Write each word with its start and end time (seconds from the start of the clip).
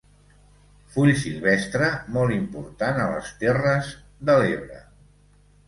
Full 0.95 1.11
silvestre 1.23 1.91
molt 2.17 2.35
important 2.39 3.03
a 3.03 3.07
les 3.13 3.31
Terres 3.45 3.93
de 4.31 4.41
l'Ebre. 4.43 4.85